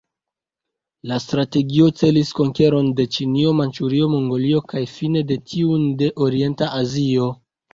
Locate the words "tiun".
5.53-5.89